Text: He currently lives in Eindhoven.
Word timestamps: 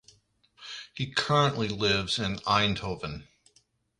He 0.95 1.11
currently 1.11 1.67
lives 1.67 2.17
in 2.17 2.37
Eindhoven. 2.37 3.27